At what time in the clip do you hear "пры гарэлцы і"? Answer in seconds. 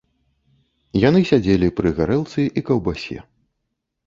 1.81-2.65